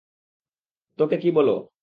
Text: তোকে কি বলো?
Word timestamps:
তোকে 0.99 1.15
কি 1.17 1.29
বলো? 1.31 1.55